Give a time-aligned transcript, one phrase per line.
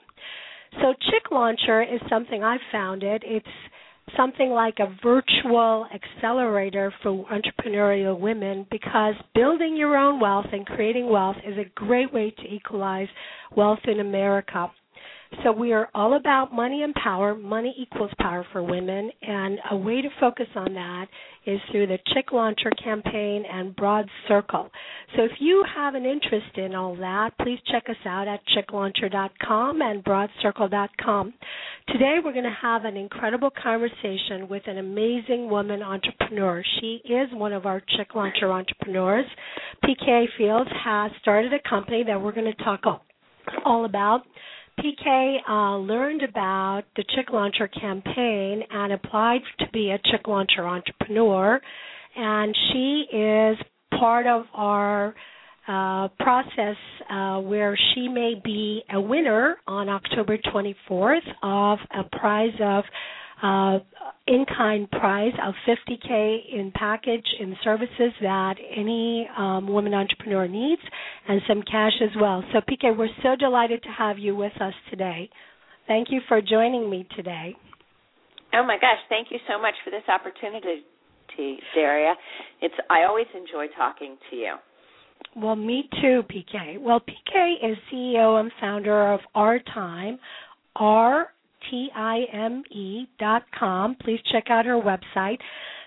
[0.75, 3.23] So Chick Launcher is something I've found it.
[3.25, 3.47] It's
[4.17, 11.09] something like a virtual accelerator for entrepreneurial women because building your own wealth and creating
[11.11, 13.09] wealth is a great way to equalize
[13.55, 14.71] wealth in America.
[15.45, 17.35] So we are all about money and power.
[17.35, 21.07] Money equals power for women, and a way to focus on that
[21.47, 24.71] is through the Chick Launcher campaign and Broad Circle.
[25.17, 29.81] So if you have an interest in all that, please check us out at chicklauncher.com
[29.81, 31.35] and broadcircle.com.
[31.89, 36.63] Today we're going to have an incredible conversation with an amazing woman entrepreneur.
[36.81, 39.27] She is one of our Chick Launcher entrepreneurs.
[39.85, 42.81] PK Fields has started a company that we're going to talk
[43.65, 44.23] all about.
[44.79, 50.67] PK uh, learned about the Chick Launcher campaign and applied to be a Chick Launcher
[50.67, 51.61] entrepreneur,
[52.17, 53.59] and she is
[53.99, 55.15] part of our
[55.67, 56.77] uh, process
[57.11, 62.85] uh, where she may be a winner on October 24th of a prize of
[63.43, 63.79] uh,
[64.27, 70.83] in-kind prize of 50k in package in services that any um, woman entrepreneur needs,
[71.27, 72.45] and some cash as well.
[72.53, 75.31] So, PK, we're so delighted to have you with us today.
[75.87, 77.57] Thank you for joining me today.
[78.53, 80.85] Oh my gosh, thank you so much for this opportunity,
[81.75, 82.15] Daria.
[82.61, 84.55] It's I always enjoy talking to you.
[85.37, 86.81] Well, me too, PK.
[86.81, 90.19] Well, PK is CEO and founder of Our Time,
[90.77, 91.29] R
[91.71, 93.97] T-I-M-E dot com.
[94.03, 95.39] Please check out her website.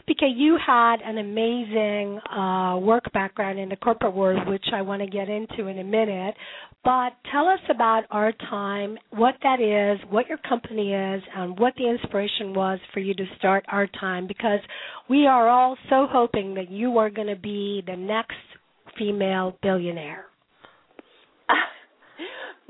[0.07, 5.01] Because you had an amazing uh, work background in the corporate world, which I want
[5.03, 6.33] to get into in a minute.
[6.83, 11.87] But tell us about RTime, what that is, what your company is, and what the
[11.87, 14.27] inspiration was for you to start RTime.
[14.27, 14.59] Because
[15.07, 18.33] we are all so hoping that you are going to be the next
[18.97, 20.25] female billionaire.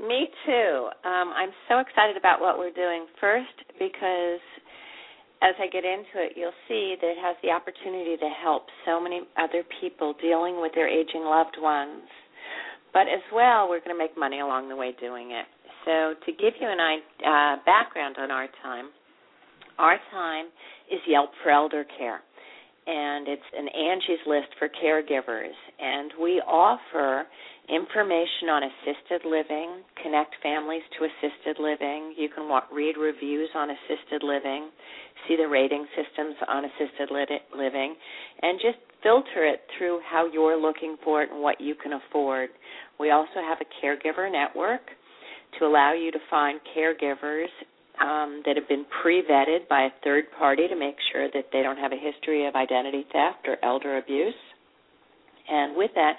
[0.02, 0.88] Me too.
[1.06, 3.06] Um, I'm so excited about what we're doing.
[3.20, 4.42] First, because
[5.42, 9.00] as I get into it, you'll see that it has the opportunity to help so
[9.00, 12.02] many other people dealing with their aging loved ones.
[12.92, 15.46] But as well, we're going to make money along the way doing it.
[15.84, 18.90] So, to give you an uh, background on our time,
[19.78, 20.46] our time
[20.90, 22.20] is Yelp for elder care,
[22.86, 27.26] and it's an Angie's List for caregivers, and we offer
[27.68, 32.14] information on assisted living, connect families to assisted living.
[32.16, 34.70] You can wa- read reviews on assisted living,
[35.28, 37.94] see the rating systems on assisted living,
[38.42, 42.50] and just filter it through how you're looking for it and what you can afford.
[42.98, 44.82] We also have a caregiver network
[45.58, 47.50] to allow you to find caregivers
[48.00, 51.62] um, that have been pre vetted by a third party to make sure that they
[51.62, 54.34] don't have a history of identity theft or elder abuse.
[55.48, 56.14] And with that,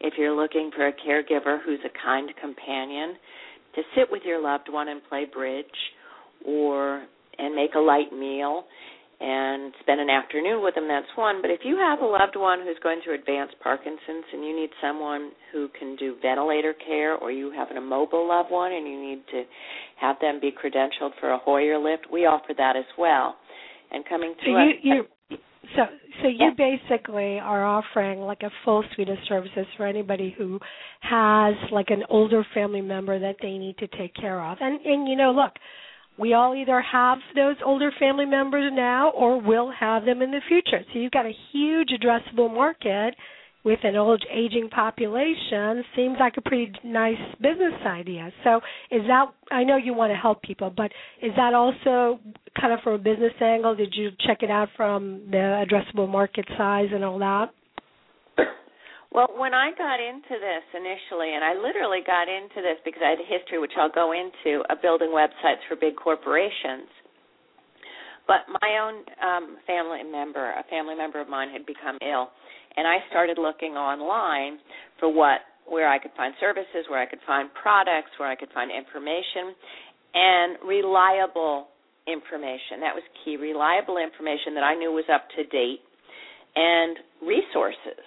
[0.00, 3.16] if you're looking for a caregiver who's a kind companion,
[3.74, 5.66] to sit with your loved one and play bridge
[6.44, 7.04] or
[7.38, 8.64] and make a light meal
[9.18, 11.40] and spend an afternoon with them, that's one.
[11.40, 14.70] But if you have a loved one who's going through advanced Parkinson's and you need
[14.82, 19.00] someone who can do ventilator care, or you have an immobile loved one and you
[19.00, 19.44] need to
[19.98, 23.36] have them be credentialed for a Hoyer lift, we offer that as well.
[23.90, 25.04] And coming to so us, you,
[25.74, 25.82] so
[26.22, 26.78] so you yeah.
[26.78, 30.58] basically are offering like a full suite of services for anybody who
[31.00, 34.58] has like an older family member that they need to take care of.
[34.60, 35.52] And and you know, look,
[36.18, 40.40] we all either have those older family members now or will have them in the
[40.48, 40.82] future.
[40.92, 43.14] So you've got a huge addressable market
[43.66, 45.82] with an old aging population.
[45.96, 48.30] Seems like a pretty nice business idea.
[48.44, 48.60] So
[48.92, 52.20] is that I know you want to help people, but is that also
[52.58, 53.74] kind of from a business angle?
[53.74, 57.50] Did you check it out from the addressable market size and all that?
[59.12, 63.16] Well, when I got into this initially, and I literally got into this because I
[63.16, 66.90] had a history, which I'll go into, of building websites for big corporations.
[68.26, 72.28] But my own um, family member, a family member of mine, had become ill,
[72.76, 74.58] and I started looking online
[75.00, 78.50] for what, where I could find services, where I could find products, where I could
[78.52, 79.54] find information,
[80.14, 81.68] and reliable
[82.06, 82.80] information.
[82.80, 83.36] That was key.
[83.36, 85.80] Reliable information that I knew was up to date,
[86.54, 88.04] and resources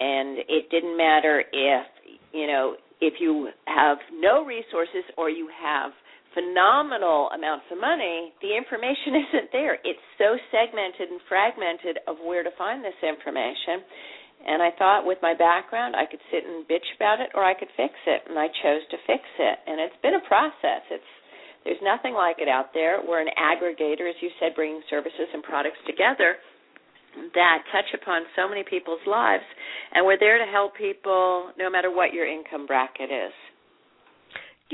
[0.00, 1.86] and it didn't matter if
[2.32, 5.92] you know if you have no resources or you have
[6.34, 9.78] phenomenal amounts of money, the information isn't there.
[9.86, 13.86] It's so segmented and fragmented of where to find this information.
[14.44, 17.54] And I thought with my background I could sit and bitch about it or I
[17.54, 19.56] could fix it and I chose to fix it.
[19.66, 20.84] And it's been a process.
[20.90, 21.12] It's
[21.64, 23.00] there's nothing like it out there.
[23.00, 26.36] We're an aggregator as you said bringing services and products together
[27.32, 29.44] that touch upon so many people's lives
[29.92, 33.32] and we're there to help people no matter what your income bracket is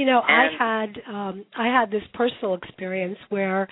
[0.01, 3.69] you know and, i had um i had this personal experience where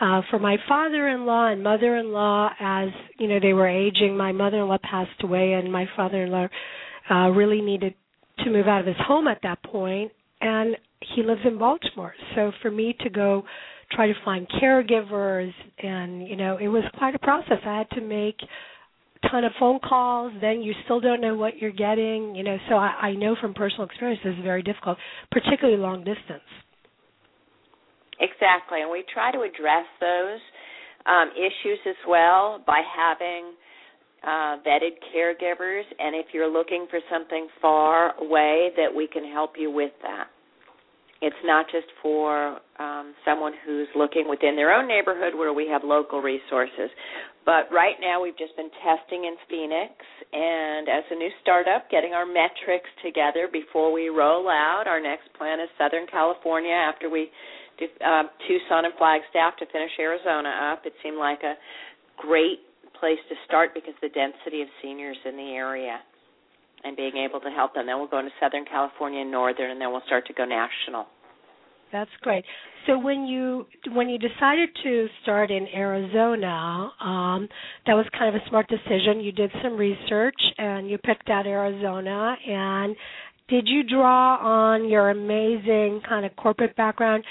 [0.00, 2.88] uh for my father-in-law and mother-in-law as
[3.18, 6.46] you know they were aging my mother-in-law passed away and my father-in-law
[7.10, 7.94] uh really needed
[8.38, 10.76] to move out of his home at that point and
[11.14, 12.14] he lives in baltimore.
[12.34, 13.44] So for me to go
[13.92, 17.58] try to find caregivers and you know it was quite a process.
[17.64, 18.36] I had to make
[19.30, 22.56] ton of phone calls then you still don't know what you're getting you know.
[22.68, 24.98] So i, I know from personal experience this is very difficult
[25.30, 26.42] particularly long distance.
[28.20, 28.80] Exactly.
[28.80, 30.40] And we try to address those
[31.06, 33.52] um, issues as well by having
[34.22, 35.82] uh, vetted caregivers.
[35.98, 40.28] And if you're looking for something far away that we can help you with that
[41.22, 45.82] it's not just for um, someone who's looking within their own neighborhood where we have
[45.84, 46.90] local resources.
[47.46, 49.94] But right now we've just been testing in Phoenix
[50.32, 54.90] and as a new startup getting our metrics together before we roll out.
[54.90, 57.30] Our next plan is Southern California after we
[57.78, 60.82] do uh, Tucson and Flagstaff to finish Arizona up.
[60.84, 61.54] It seemed like a
[62.18, 62.66] great
[62.98, 66.02] place to start because the density of seniors in the area
[66.84, 67.86] and being able to help them.
[67.86, 71.06] Then we'll go into Southern California and Northern, and then we'll start to go national.
[71.92, 72.44] That's great.
[72.86, 77.48] So when you when you decided to start in Arizona, um,
[77.86, 79.20] that was kind of a smart decision.
[79.20, 82.34] You did some research and you picked out Arizona.
[82.48, 82.96] And
[83.48, 87.24] did you draw on your amazing kind of corporate background?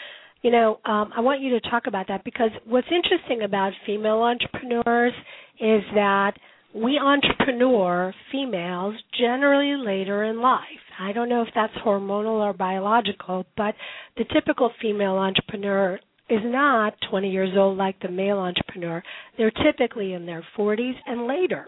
[0.44, 4.22] You know, um, I want you to talk about that because what's interesting about female
[4.22, 5.14] entrepreneurs
[5.60, 6.34] is that
[6.74, 10.64] we entrepreneur females generally later in life.
[11.00, 13.76] I don't know if that's hormonal or biological, but
[14.18, 19.04] the typical female entrepreneur is not 20 years old like the male entrepreneur.
[19.38, 21.68] They're typically in their 40s and later.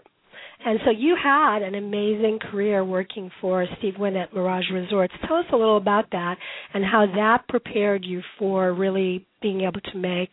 [0.64, 5.12] And so you had an amazing career working for Steve Wynn at Mirage Resorts.
[5.26, 6.36] Tell us a little about that
[6.72, 10.30] and how that prepared you for really being able to make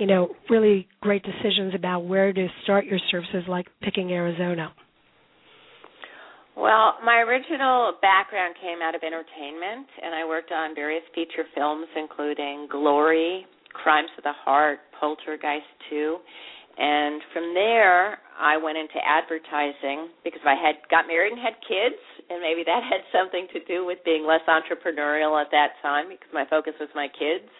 [0.00, 4.72] you know, really great decisions about where to start your services, like picking Arizona?
[6.56, 11.86] Well, my original background came out of entertainment, and I worked on various feature films,
[11.96, 16.16] including Glory, Crimes of the Heart, Poltergeist 2.
[16.78, 22.00] And from there, I went into advertising because I had got married and had kids,
[22.32, 26.32] and maybe that had something to do with being less entrepreneurial at that time because
[26.32, 27.52] my focus was my kids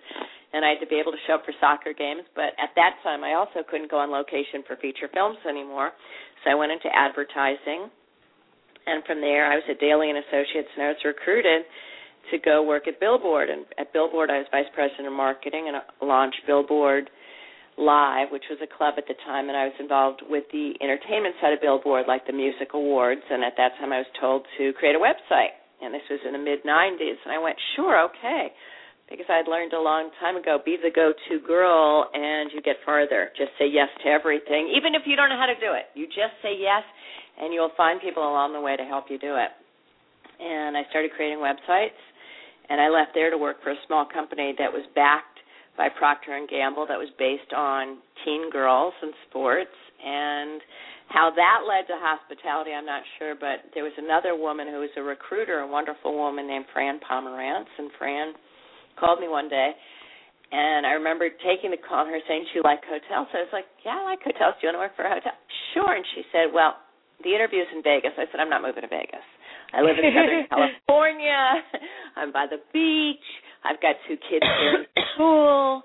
[0.53, 2.27] and I had to be able to show up for soccer games.
[2.35, 5.95] But at that time, I also couldn't go on location for feature films anymore,
[6.43, 7.91] so I went into advertising.
[8.87, 11.63] And from there, I was at Dailey and Associates, and I was recruited
[12.33, 13.51] to go work at Billboard.
[13.51, 17.11] And at Billboard, I was vice president of marketing and launched Billboard
[17.79, 21.37] Live, which was a club at the time, and I was involved with the entertainment
[21.41, 23.23] side of Billboard, like the music awards.
[23.31, 26.33] And at that time, I was told to create a website, and this was in
[26.35, 27.17] the mid '90s.
[27.25, 28.51] And I went, sure, okay
[29.11, 32.77] because I'd learned a long time ago be the go to girl and you get
[32.87, 33.31] farther.
[33.37, 35.91] Just say yes to everything, even if you don't know how to do it.
[35.99, 36.87] You just say yes,
[37.37, 39.51] and you'll find people along the way to help you do it.
[40.41, 41.99] And I started creating websites,
[42.71, 45.43] and I left there to work for a small company that was backed
[45.77, 50.61] by Procter and Gamble that was based on teen girls and sports and
[51.11, 54.95] how that led to hospitality, I'm not sure, but there was another woman who was
[54.97, 58.33] a recruiter, a wonderful woman named Fran Pomerantz, and Fran
[59.01, 59.73] called me one day,
[60.53, 63.29] and I remember taking the call and her saying she liked hotels.
[63.33, 64.55] So I was like, "Yeah, I like hotels.
[64.61, 65.33] Do you want to work for a hotel?"
[65.73, 65.95] Sure.
[65.95, 66.77] And she said, "Well,
[67.23, 69.25] the interview's in Vegas." I said, "I'm not moving to Vegas.
[69.73, 71.63] I live in Southern California.
[72.19, 73.23] I'm by the beach.
[73.63, 75.83] I've got two kids here in school."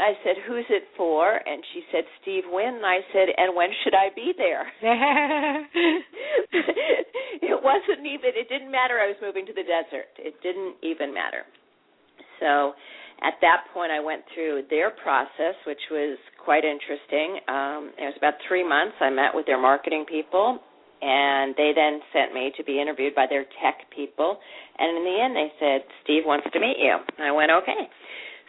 [0.00, 3.68] I said, "Who's it for?" And she said, "Steve Wynn." And I said, "And when
[3.84, 4.72] should I be there?"
[7.44, 8.30] it wasn't even.
[8.40, 9.00] It didn't matter.
[9.00, 10.08] I was moving to the desert.
[10.16, 11.44] It didn't even matter.
[12.40, 12.74] So,
[13.20, 17.42] at that point, I went through their process, which was quite interesting.
[17.50, 18.94] Um, it was about three months.
[19.00, 20.62] I met with their marketing people,
[21.02, 24.38] and they then sent me to be interviewed by their tech people.
[24.78, 27.90] And in the end, they said, "Steve wants to meet you." And I went, "Okay."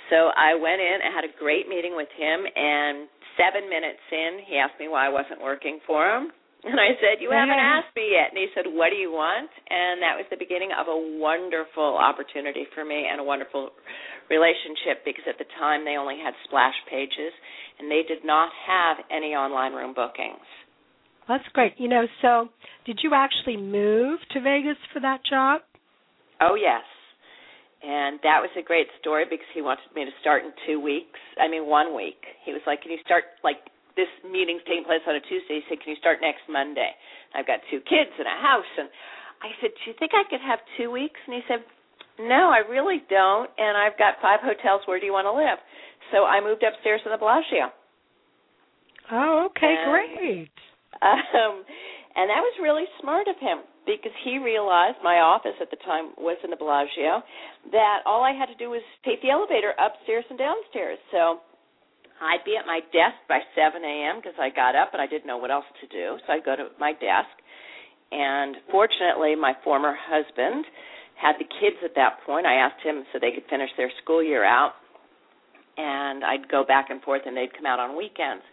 [0.09, 4.43] So I went in and had a great meeting with him, and seven minutes in,
[4.45, 6.31] he asked me why I wasn't working for him.
[6.59, 8.08] And I said, You haven't asked me
[8.39, 9.51] he said, What do you want?
[9.69, 13.69] And that was the beginning of a wonderful opportunity for me and a wonderful
[14.29, 17.35] relationship because at the time they only had splash pages
[17.77, 20.47] and they did not have any online room bookings.
[21.27, 21.75] That's great.
[21.77, 22.49] You know, so
[22.85, 25.61] did you actually move to Vegas for that job?
[26.41, 26.83] Oh, yes
[27.79, 31.19] and that was a great story because he wanted me to start in two weeks.
[31.39, 32.19] I mean, one week.
[32.43, 35.65] He was like, "Can you start like this meeting's taking place on a Tuesday?" He
[35.69, 36.95] said, "Can you start next Monday?"
[37.33, 38.89] I've got two kids and a house, and
[39.41, 41.63] I said, "Do you think I could have two weeks?" And he said,
[42.19, 44.85] "No, I really don't, and I've got five hotels.
[44.85, 45.59] Where do you want to live?"
[46.11, 47.71] So I moved upstairs to the Bellagio.
[49.11, 50.51] Oh, okay, and, great.
[51.01, 51.65] Um,
[52.15, 56.13] and that was really smart of him because he realized my office at the time
[56.17, 57.23] was in the Bellagio
[57.71, 60.99] that all I had to do was take the elevator upstairs and downstairs.
[61.11, 61.41] So
[62.21, 64.19] I'd be at my desk by 7 a.m.
[64.19, 66.17] because I got up and I didn't know what else to do.
[66.25, 67.31] So I'd go to my desk.
[68.11, 70.65] And fortunately, my former husband
[71.15, 72.45] had the kids at that point.
[72.45, 74.73] I asked him so they could finish their school year out.
[75.77, 78.43] And I'd go back and forth and they'd come out on weekends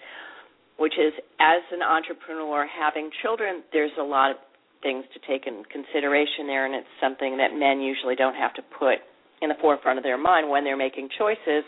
[0.78, 4.37] which is as an entrepreneur having children there's a lot of
[4.82, 8.62] things to take in consideration there, and it's something that men usually don't have to
[8.78, 9.02] put
[9.42, 11.64] in the forefront of their mind when they're making choices.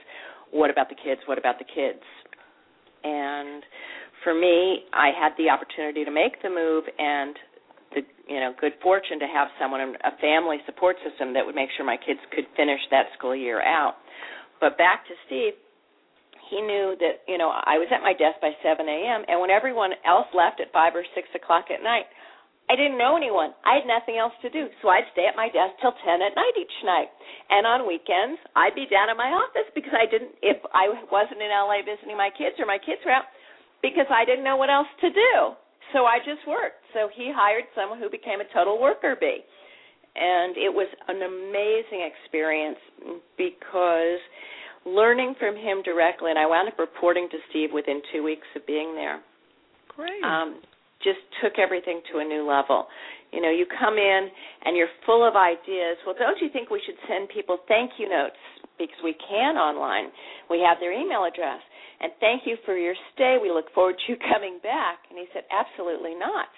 [0.50, 1.21] What about the kids?
[1.26, 2.02] What about the kids?
[3.05, 3.62] And
[4.25, 7.37] for me, I had the opportunity to make the move and
[7.95, 11.71] the you know good fortune to have someone a family support system that would make
[11.76, 13.97] sure my kids could finish that school year out.
[14.61, 15.55] But back to Steve,
[16.50, 19.25] he knew that you know I was at my desk by 7 a.m.
[19.28, 22.11] and when everyone else left at five or six o'clock at night,
[22.69, 23.57] I didn't know anyone.
[23.65, 24.69] I had nothing else to do.
[24.85, 27.09] So I'd stay at my desk till 10 at night each night.
[27.49, 31.41] And on weekends, I'd be down in my office because I didn't, if I wasn't
[31.41, 33.25] in LA visiting my kids or my kids were out,
[33.81, 35.57] because I didn't know what else to do.
[35.97, 36.85] So I just worked.
[36.93, 39.41] So he hired someone who became a total worker bee.
[40.13, 42.81] And it was an amazing experience
[43.41, 44.21] because
[44.85, 48.67] learning from him directly, and I wound up reporting to Steve within two weeks of
[48.67, 49.21] being there.
[49.95, 50.23] Great.
[50.23, 50.61] Um,
[51.02, 52.87] just took everything to a new level.
[53.33, 54.28] You know, you come in
[54.64, 56.00] and you're full of ideas.
[56.07, 58.40] Well, don't you think we should send people thank you notes
[58.78, 60.11] because we can online?
[60.49, 61.61] We have their email address.
[62.00, 63.37] And thank you for your stay.
[63.43, 65.05] We look forward to you coming back.
[65.11, 66.49] And he said, Absolutely not.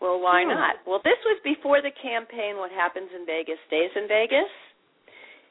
[0.00, 0.52] Well, why hmm.
[0.52, 0.84] not?
[0.86, 4.50] Well, this was before the campaign What Happens in Vegas Stays in Vegas.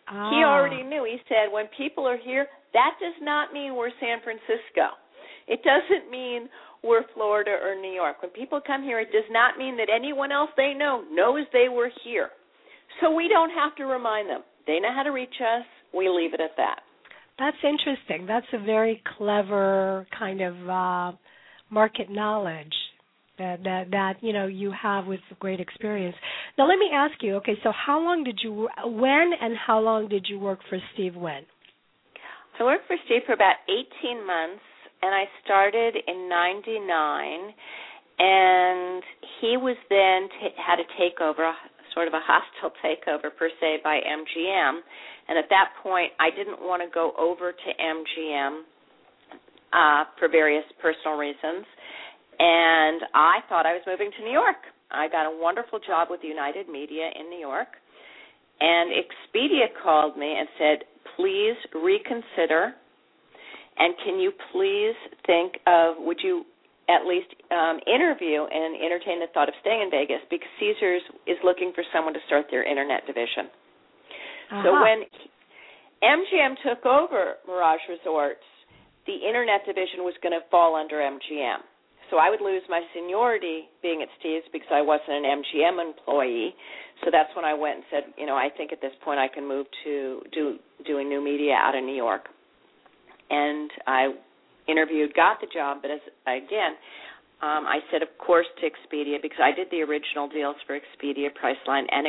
[0.07, 0.29] Ah.
[0.29, 1.09] He already knew.
[1.09, 4.99] He said, When people are here, that does not mean we're San Francisco.
[5.47, 6.49] It doesn't mean
[6.83, 8.21] we're Florida or New York.
[8.21, 11.69] When people come here, it does not mean that anyone else they know knows they
[11.69, 12.29] were here.
[13.01, 14.41] So we don't have to remind them.
[14.67, 15.65] They know how to reach us.
[15.93, 16.81] We leave it at that.
[17.39, 18.27] That's interesting.
[18.27, 21.17] That's a very clever kind of uh,
[21.69, 22.73] market knowledge
[23.39, 26.15] that that that you know you have with great experience.
[26.57, 27.35] Now let me ask you.
[27.37, 31.15] Okay, so how long did you when and how long did you work for Steve
[31.15, 31.45] Wynn?
[32.59, 34.61] I worked for Steve for about 18 months
[35.03, 37.53] and I started in '99,
[38.19, 39.03] and
[39.41, 41.51] he was then t- had a takeover,
[41.93, 44.79] sort of a hostile takeover per se by MGM,
[45.27, 48.61] and at that point I didn't want to go over to MGM
[49.73, 51.67] uh, for various personal reasons,
[52.39, 54.63] and I thought I was moving to New York.
[54.89, 57.75] I got a wonderful job with United Media in New York,
[58.61, 62.75] and Expedia called me and said, "Please reconsider,
[63.77, 66.45] and can you please think of would you
[66.89, 71.37] at least um, interview and entertain the thought of staying in Vegas because Caesars is
[71.43, 73.47] looking for someone to start their internet division."
[74.51, 74.63] Uh-huh.
[74.63, 75.07] So when
[76.03, 78.43] MGM took over Mirage Resorts,
[79.07, 81.63] the internet division was going to fall under MGM.
[82.11, 86.53] So I would lose my seniority being at Steve's because I wasn't an MGM employee.
[87.03, 89.27] So that's when I went and said, you know, I think at this point I
[89.27, 92.27] can move to do doing new media out in New York.
[93.33, 94.13] And I
[94.67, 96.77] interviewed, got the job, but as again,
[97.41, 101.27] um, I said, of course, to Expedia because I did the original deals for Expedia,
[101.33, 102.07] Priceline, and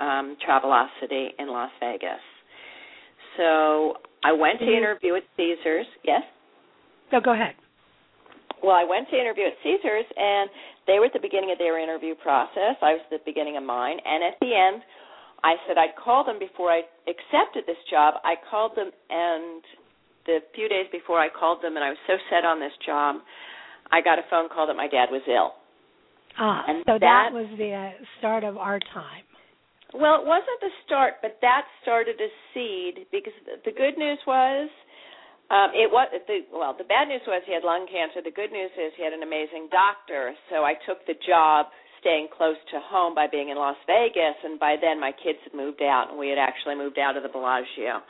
[0.00, 2.20] um, Travelocity in Las Vegas.
[3.38, 5.86] So I went to interview at Caesars.
[6.04, 6.22] Yes.
[7.12, 7.54] No, go ahead.
[8.62, 10.50] Well, I went to interview at Caesars, and
[10.86, 12.76] they were at the beginning of their interview process.
[12.82, 14.82] I was at the beginning of mine, and at the end,
[15.44, 18.14] I said I'd call them before I accepted this job.
[18.24, 19.62] I called them, and
[20.26, 23.16] the few days before I called them, and I was so set on this job,
[23.92, 25.54] I got a phone call that my dad was ill.
[26.38, 29.22] Ah, And so that- that was the uh, start of RTime.
[29.94, 34.18] Well, it wasn't the start, but that started a seed because the, the good news
[34.26, 34.68] was
[35.50, 38.18] um it was the well, the bad news was he had lung cancer.
[38.24, 40.34] The good news is he had an amazing doctor.
[40.50, 41.66] So I took the job
[42.00, 45.54] staying close to home by being in Las Vegas and by then my kids had
[45.54, 48.02] moved out and we had actually moved out of the Bellagio.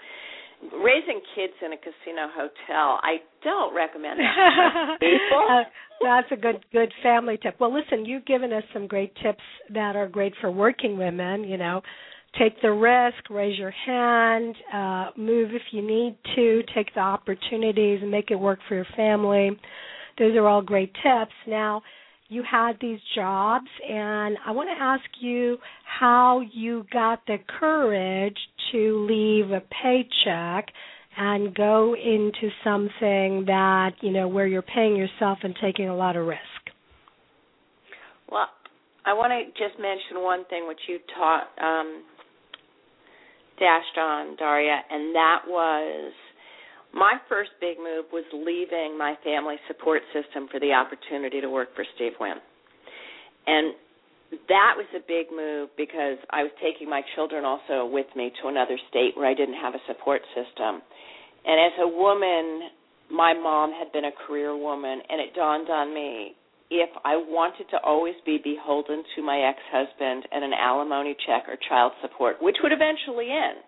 [0.73, 4.97] Raising kids in a casino hotel, I don't recommend that.
[5.51, 5.63] Uh,
[6.03, 7.57] that's a good good family tip.
[7.61, 9.43] Well, listen, you've given us some great tips
[9.73, 11.45] that are great for working women.
[11.45, 11.83] You know,
[12.39, 18.01] take the risk, raise your hand, uh, move if you need to, take the opportunities,
[18.03, 19.51] and make it work for your family.
[20.19, 21.33] Those are all great tips.
[21.47, 21.83] Now,
[22.29, 28.39] you had these jobs, and I want to ask you how you got the courage
[28.73, 30.69] to leave a paycheck
[31.17, 36.17] and go into something that you know where you're paying yourself and taking a lot
[36.17, 36.41] of risk.
[38.31, 38.49] Well,
[39.05, 42.03] I want to just mention one thing which you taught um,
[43.59, 46.13] dashed on Daria, and that was
[46.95, 51.75] my first big move was leaving my family support system for the opportunity to work
[51.75, 52.39] for Steve Wynn.
[53.47, 53.75] And
[54.49, 58.49] that was a big move because I was taking my children also with me to
[58.49, 60.83] another state where I didn't have a support system.
[61.45, 62.71] And as a woman,
[63.11, 66.35] my mom had been a career woman, and it dawned on me
[66.71, 71.45] if I wanted to always be beholden to my ex husband and an alimony check
[71.47, 73.63] or child support, which would eventually end,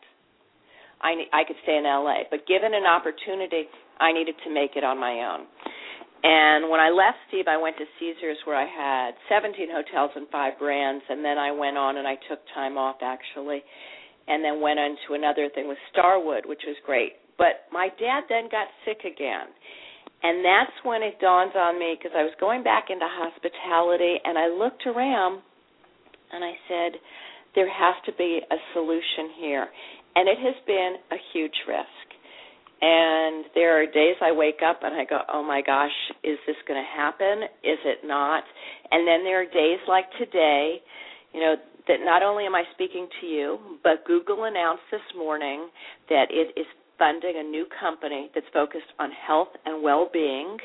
[1.03, 2.25] I, I could stay in LA.
[2.31, 3.69] But given an opportunity,
[4.01, 5.47] I needed to make it on my own.
[6.23, 10.27] And when I left Steve, I went to Caesars where I had 17 hotels and
[10.33, 13.63] five brands, and then I went on and I took time off actually,
[14.27, 17.21] and then went on to another thing with Starwood, which was great.
[17.39, 19.53] But my dad then got sick again.
[20.23, 24.39] And that's when it dawned on me because I was going back into hospitality and
[24.39, 25.43] I looked around
[26.33, 26.99] and I said,
[27.55, 29.69] there has to be a solution here.
[30.17, 32.07] And it has been a huge risk.
[32.81, 36.57] And there are days I wake up and I go, oh my gosh, is this
[36.69, 37.45] going to happen?
[37.65, 38.45] Is it not?
[38.91, 40.83] And then there are days like today,
[41.33, 41.55] you know,
[41.89, 45.69] that not only am I speaking to you, but Google announced this morning
[46.09, 46.67] that it is
[46.99, 50.57] funding a new company that's focused on health and well-being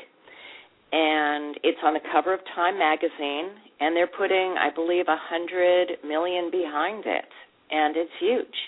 [0.92, 6.04] and it's on the cover of Time magazine and they're putting I believe a 100
[6.06, 7.28] million behind it
[7.70, 8.58] and it's huge.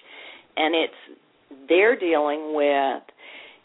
[0.56, 1.18] And it's
[1.68, 3.02] they're dealing with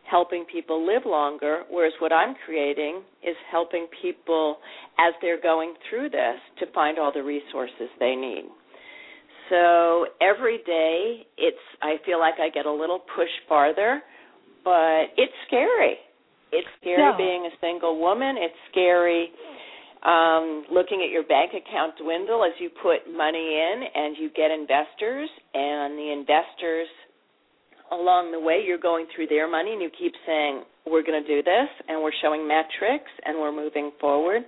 [0.09, 4.57] helping people live longer whereas what I'm creating is helping people
[4.97, 8.45] as they're going through this to find all the resources they need.
[9.49, 14.01] So every day it's I feel like I get a little push farther,
[14.63, 15.97] but it's scary.
[16.51, 17.17] It's scary Yeah.
[17.17, 18.37] being a single woman.
[18.37, 19.31] It's scary
[20.05, 24.49] um looking at your bank account dwindle as you put money in and you get
[24.51, 26.87] investors and the investors
[27.91, 31.27] along the way you're going through their money and you keep saying we're going to
[31.27, 34.43] do this and we're showing metrics and we're moving forward.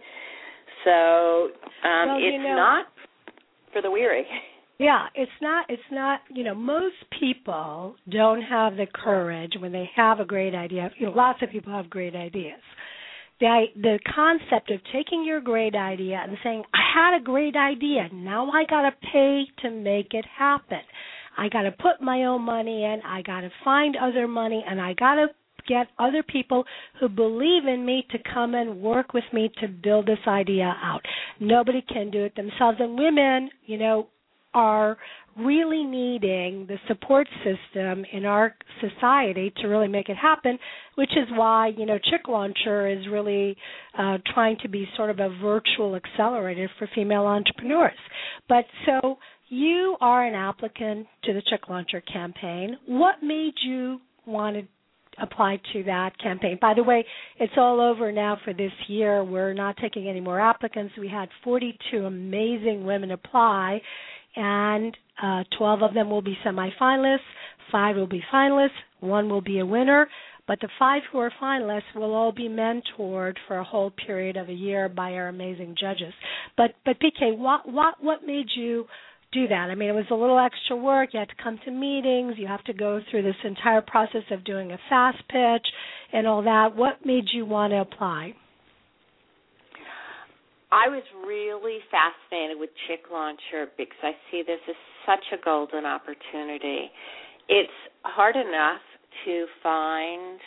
[0.85, 1.49] So
[1.83, 2.85] um Well, it's know- not
[3.73, 4.25] for the weary.
[4.79, 9.87] Yeah, it's not it's not, you know, most people don't have the courage when they
[9.95, 10.89] have a great idea.
[10.97, 12.61] You know, lots of people have great ideas.
[13.41, 18.07] The the concept of taking your great idea and saying, "I had a great idea.
[18.13, 20.81] Now I got to pay to make it happen.
[21.37, 23.01] I got to put my own money in.
[23.01, 25.27] I got to find other money and I got to
[25.67, 26.65] get other people
[26.99, 31.03] who believe in me to come and work with me to build this idea out.
[31.39, 34.07] Nobody can do it themselves and women, you know,
[34.53, 34.97] are
[35.37, 40.59] really needing the support system in our society to really make it happen,
[40.95, 43.55] which is why, you know, Chick Launcher is really
[43.97, 47.93] uh, trying to be sort of a virtual accelerator for female entrepreneurs.
[48.49, 52.77] But so you are an applicant to the Chick Launcher campaign.
[52.85, 54.63] What made you want to
[55.21, 56.57] apply to that campaign.
[56.61, 57.05] By the way,
[57.37, 59.23] it's all over now for this year.
[59.23, 60.93] We're not taking any more applicants.
[60.97, 63.81] We had 42 amazing women apply,
[64.35, 67.19] and uh, 12 of them will be semifinalists,
[67.71, 70.07] five will be finalists, one will be a winner.
[70.47, 74.49] But the five who are finalists will all be mentored for a whole period of
[74.49, 76.13] a year by our amazing judges.
[76.57, 78.85] But but PK, what what what made you
[79.31, 79.69] do that.
[79.71, 81.09] I mean, it was a little extra work.
[81.13, 82.35] You had to come to meetings.
[82.37, 85.65] You have to go through this entire process of doing a fast pitch
[86.11, 86.75] and all that.
[86.75, 88.33] What made you want to apply?
[90.71, 95.85] I was really fascinated with Chick Launcher because I see this as such a golden
[95.85, 96.89] opportunity.
[97.49, 98.81] It's hard enough
[99.25, 100.39] to find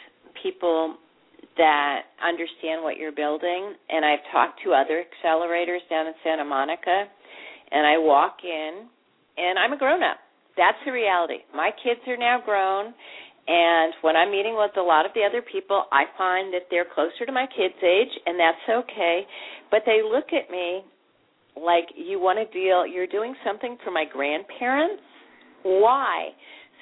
[0.42, 0.96] people
[1.58, 7.04] that understand what you're building, and I've talked to other accelerators down in Santa Monica
[7.70, 8.86] and I walk in
[9.36, 10.18] and I'm a grown up.
[10.56, 11.42] That's the reality.
[11.54, 12.94] My kids are now grown
[13.46, 16.88] and when I'm meeting with a lot of the other people, I find that they're
[16.88, 19.26] closer to my kids' age and that's okay,
[19.70, 20.84] but they look at me
[21.56, 25.02] like you want to deal you're doing something for my grandparents?
[25.62, 26.32] Why?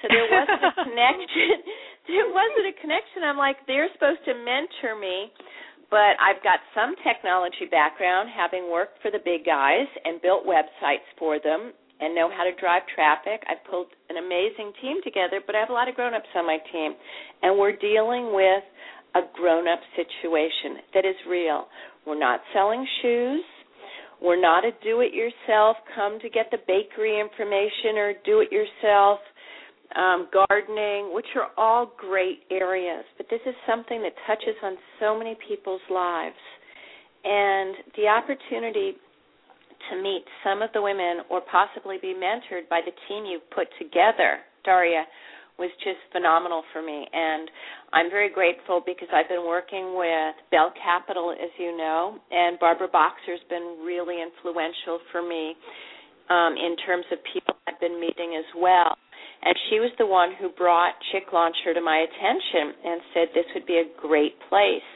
[0.01, 1.61] So there wasn't a connection.
[2.07, 3.27] there wasn't a connection.
[3.27, 5.31] I'm like they're supposed to mentor me
[5.93, 11.05] but I've got some technology background, having worked for the big guys and built websites
[11.19, 13.43] for them and know how to drive traffic.
[13.47, 16.45] I've pulled an amazing team together, but I have a lot of grown ups on
[16.45, 16.93] my team.
[17.41, 18.63] And we're dealing with
[19.15, 21.67] a grown up situation that is real.
[22.05, 23.43] We're not selling shoes.
[24.21, 28.51] We're not a do it yourself, come to get the bakery information or do it
[28.51, 29.19] yourself
[29.95, 33.03] um, gardening, which are all great areas.
[33.17, 36.39] But this is something that touches on so many people's lives.
[37.25, 38.93] And the opportunity
[39.91, 43.67] to meet some of the women or possibly be mentored by the team you've put
[43.79, 45.05] together, Daria,
[45.59, 47.05] was just phenomenal for me.
[47.13, 47.49] And
[47.93, 52.87] I'm very grateful because I've been working with Belle Capital, as you know, and Barbara
[52.87, 55.53] Boxer's been really influential for me
[56.29, 58.97] um, in terms of people I've been meeting as well.
[59.43, 63.45] And she was the one who brought Chick Launcher to my attention and said this
[63.53, 64.87] would be a great place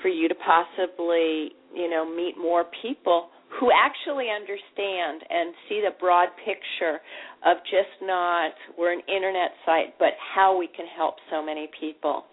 [0.00, 5.94] for you to possibly, you know, meet more people who actually understand and see the
[6.00, 7.00] broad picture
[7.44, 12.24] of just not we're an internet site, but how we can help so many people.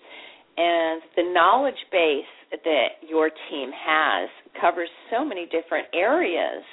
[0.57, 4.29] And the knowledge base that your team has
[4.59, 6.63] covers so many different areas.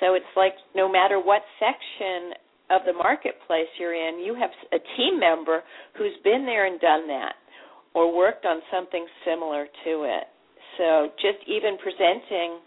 [0.00, 2.34] So it's like no matter what section
[2.70, 5.62] of the marketplace you're in, you have a team member
[5.96, 7.34] who's been there and done that
[7.94, 10.26] or worked on something similar to it.
[10.78, 12.58] So just even presenting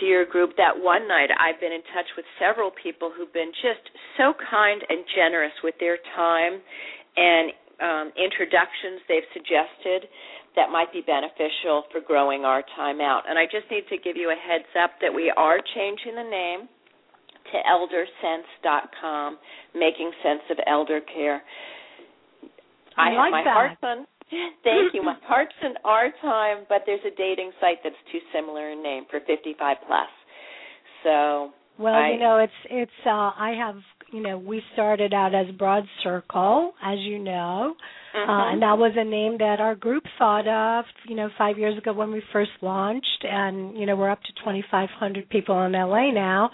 [0.00, 3.52] to your group that one night, I've been in touch with several people who've been
[3.62, 3.84] just
[4.16, 6.60] so kind and generous with their time
[7.16, 7.52] and
[7.82, 10.08] um, introductions they've suggested
[10.54, 13.22] that might be beneficial for growing our time out.
[13.28, 16.28] And I just need to give you a heads up that we are changing the
[16.28, 16.68] name
[17.50, 19.38] to eldersense.com,
[19.74, 21.42] making sense of elder care.
[22.96, 23.54] I, I like have my that.
[24.64, 25.02] thank you.
[25.04, 29.04] My hearts on our time, but there's a dating site that's too similar in name
[29.10, 30.08] for 55 plus.
[31.04, 32.90] So well, I, you know, it's it's.
[33.06, 33.76] uh I have
[34.12, 37.74] you know, we started out as Broad Circle, as you know,
[38.14, 38.30] mm-hmm.
[38.30, 41.76] uh, and that was a name that our group thought of, you know, five years
[41.78, 46.10] ago when we first launched, and you know, we're up to 2,500 people in LA
[46.10, 46.50] now,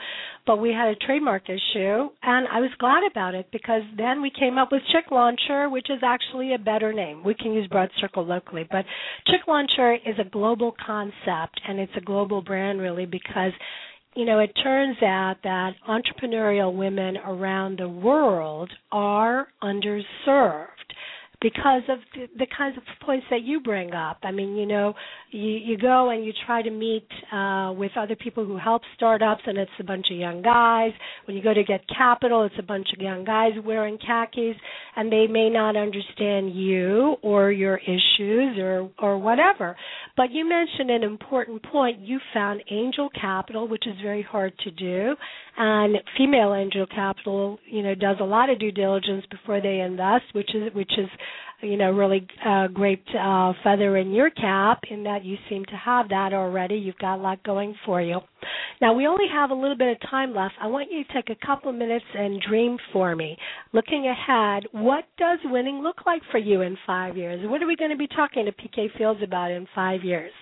[0.46, 4.30] but we had a trademark issue, and I was glad about it because then we
[4.30, 7.22] came up with Chick Launcher, which is actually a better name.
[7.24, 8.84] We can use Broad Circle locally, but
[9.26, 13.52] Chick Launcher is a global concept, and it's a global brand really because
[14.14, 20.66] you know, it turns out that entrepreneurial women around the world are underserved
[21.40, 21.98] because of
[22.36, 24.18] the, kinds of points that you bring up.
[24.24, 24.94] I mean, you know,
[25.30, 29.42] you, you go and you try to meet uh, with other people who help startups,
[29.46, 30.90] and it's a bunch of young guys.
[31.26, 34.56] When you go to get capital, it's a bunch of young guys wearing khakis,
[34.96, 39.76] and they may not understand you or your issues or or whatever.
[40.18, 42.00] But you mentioned an important point.
[42.00, 45.14] You found angel capital, which is very hard to do,
[45.56, 50.24] and female angel capital, you know, does a lot of due diligence before they invest,
[50.32, 51.08] which is which is
[51.60, 55.76] you know, really uh, great uh, feather in your cap in that you seem to
[55.76, 56.76] have that already.
[56.76, 58.20] You've got a lot going for you.
[58.80, 60.54] Now, we only have a little bit of time left.
[60.60, 63.36] I want you to take a couple of minutes and dream for me.
[63.72, 67.40] Looking ahead, what does winning look like for you in five years?
[67.50, 70.32] What are we going to be talking to PK Fields about in five years?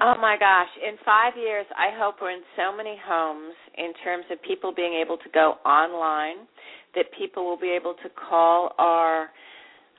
[0.00, 4.26] Oh my gosh, in five years, I hope we're in so many homes in terms
[4.30, 6.46] of people being able to go online,
[6.94, 9.28] that people will be able to call our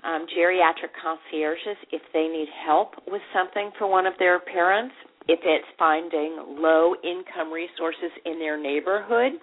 [0.04, 4.96] um, geriatric concierges if they need help with something for one of their parents,
[5.28, 9.34] if it's finding low income resources in their neighborhood,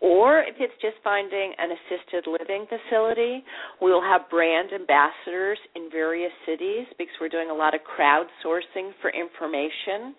[0.00, 3.42] or if it's just finding an assisted living facility,
[3.80, 8.90] we will have brand ambassadors in various cities because we're doing a lot of crowdsourcing
[9.00, 10.14] for information.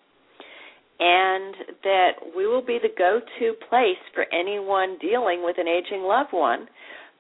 [0.98, 6.02] And that we will be the go to place for anyone dealing with an aging
[6.02, 6.68] loved one.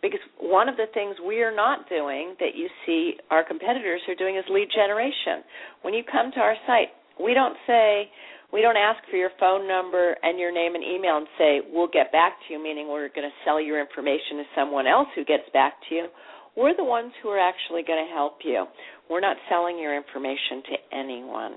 [0.01, 4.15] Because one of the things we are not doing that you see our competitors are
[4.15, 5.41] doing is lead generation.
[5.81, 8.09] When you come to our site, we don't say,
[8.53, 11.91] we don't ask for your phone number and your name and email and say, we'll
[11.91, 15.25] get back to you, meaning we're going to sell your information to someone else who
[15.25, 16.07] gets back to you.
[16.55, 18.65] We're the ones who are actually going to help you.
[19.09, 21.55] We're not selling your information to anyone.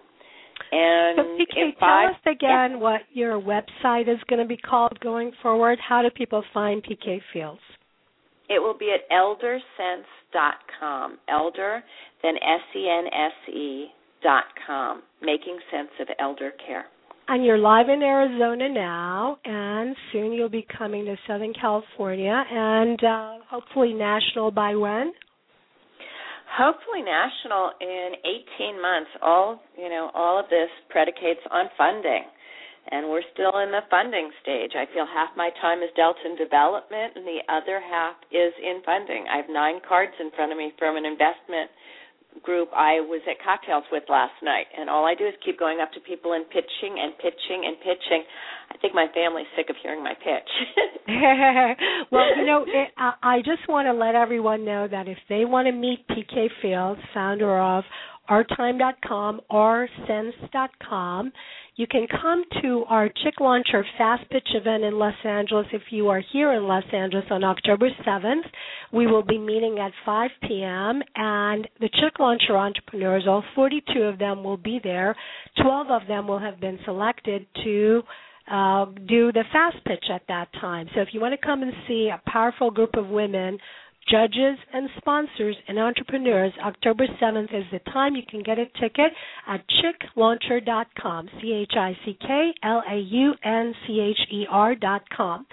[0.72, 2.76] And so, PK, tell us again yeah.
[2.78, 5.78] what your website is going to be called going forward.
[5.86, 7.60] How do people find PK Fields?
[8.48, 11.18] It will be at eldersense.com.
[11.28, 11.84] Elder,
[12.22, 13.86] then S E N S E
[14.22, 16.86] dot com, making sense of elder care.
[17.30, 23.04] And you're live in Arizona now, and soon you'll be coming to Southern California, and
[23.04, 25.12] uh, hopefully national by when?
[26.56, 28.12] Hopefully national in
[28.64, 29.10] 18 months.
[29.20, 32.22] All you know, all of this predicates on funding,
[32.90, 34.72] and we're still in the funding stage.
[34.74, 38.80] I feel half my time is dealt in development, and the other half is in
[38.84, 39.26] funding.
[39.28, 41.70] I have nine cards in front of me from an investment
[42.42, 45.80] group I was at cocktails with last night, and all I do is keep going
[45.80, 48.22] up to people and pitching and pitching and pitching.
[48.70, 50.50] I think my family's sick of hearing my pitch.
[52.12, 55.44] well, you know, it, I, I just want to let everyone know that if they
[55.44, 57.84] want to meet PK Fields, founder of
[58.30, 61.32] RTime.com or sense.com,
[61.78, 66.08] you can come to our Chick Launcher Fast Pitch event in Los Angeles if you
[66.08, 68.42] are here in Los Angeles on October 7th.
[68.92, 71.00] We will be meeting at 5 p.m.
[71.14, 75.14] and the Chick Launcher entrepreneurs, all 42 of them will be there.
[75.62, 78.02] 12 of them will have been selected to
[78.50, 80.88] uh, do the fast pitch at that time.
[80.96, 83.56] So if you want to come and see a powerful group of women
[84.10, 86.52] judges and sponsors and entrepreneurs.
[86.64, 88.14] October 7th is the time.
[88.14, 89.12] You can get a ticket
[89.46, 89.62] at
[90.16, 95.46] chicklauncher.com, C H I C K L A U N C H E R.com.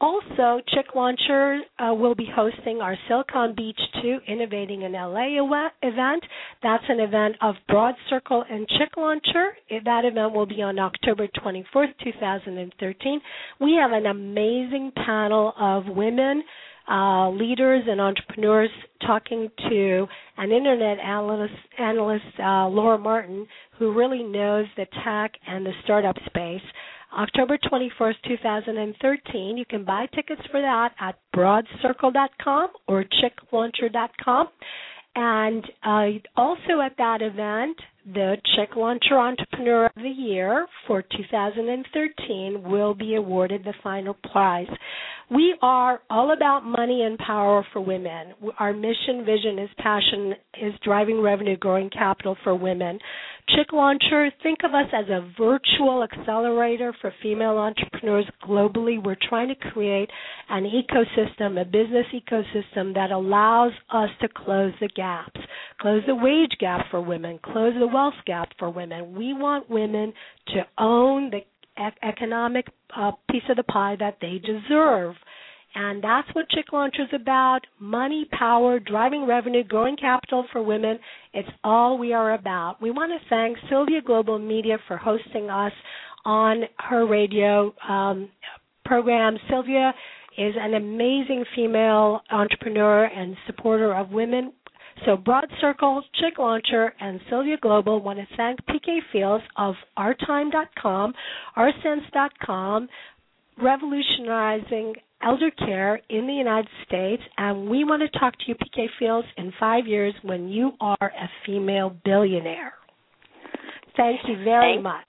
[0.00, 5.36] Also, Chick Launcher uh, will be hosting our Silicon Beach 2 Innovating in LA
[5.82, 6.22] event.
[6.62, 9.56] That's an event of Broad Circle and Chick Launcher.
[9.84, 13.20] That event will be on October 24th, 2013.
[13.60, 16.42] We have an amazing panel of women
[16.88, 18.70] uh, leaders and entrepreneurs
[19.06, 23.46] talking to an internet analyst, analyst uh, Laura Martin,
[23.78, 26.62] who really knows the tech and the startup space.
[27.16, 29.56] October 21st, 2013.
[29.56, 34.48] You can buy tickets for that at broadcircle.com or chicklauncher.com.
[35.16, 42.62] And uh, also at that event, the Chick Launcher Entrepreneur of the Year for 2013
[42.62, 44.68] will be awarded the final prize.
[45.30, 48.34] We are all about money and power for women.
[48.58, 52.98] Our mission, vision, is passion is driving revenue, growing capital for women.
[53.56, 59.02] Chick Launcher, think of us as a virtual accelerator for female entrepreneurs globally.
[59.02, 60.08] We're trying to create
[60.48, 65.40] an ecosystem, a business ecosystem that allows us to close the gaps,
[65.80, 69.14] close the wage gap for women, close the wealth gap for women.
[69.14, 70.12] We want women
[70.48, 71.40] to own the
[72.02, 75.14] economic uh, piece of the pie that they deserve.
[75.74, 80.98] And that's what Chick Launch is about money, power, driving revenue, growing capital for women.
[81.32, 82.82] It's all we are about.
[82.82, 85.72] We want to thank Sylvia Global Media for hosting us
[86.24, 88.28] on her radio um,
[88.84, 89.36] program.
[89.48, 89.94] Sylvia
[90.36, 94.52] is an amazing female entrepreneur and supporter of women
[95.24, 101.14] Broad Circle, Chick Launcher, and Sylvia Global want to thank PK Fields of RTime.com,
[101.56, 102.88] OurSense.com,
[103.62, 108.86] revolutionizing elder care in the United States, and we want to talk to you, PK
[108.98, 112.74] Fields, in five years when you are a female billionaire.
[113.96, 115.04] Thank you very much.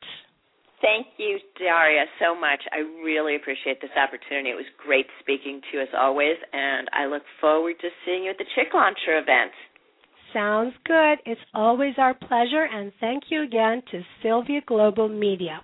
[0.81, 2.59] Thank you, Daria, so much.
[2.73, 4.49] I really appreciate this opportunity.
[4.49, 8.31] It was great speaking to you as always, and I look forward to seeing you
[8.31, 9.53] at the Chick Launcher event.
[10.33, 11.19] Sounds good.
[11.25, 15.61] It's always our pleasure, and thank you again to Sylvia Global Media.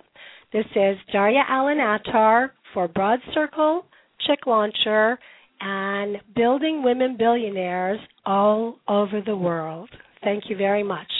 [0.52, 3.86] This is Daria Allen Attar for Broad Circle,
[4.26, 5.18] Chick Launcher,
[5.60, 9.88] and Building Women Billionaires all over the world.
[10.22, 11.10] Thank you very much.